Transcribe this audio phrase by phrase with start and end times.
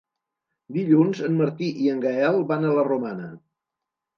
[0.77, 3.29] Dilluns en Martí i en Gaël van a la Romana.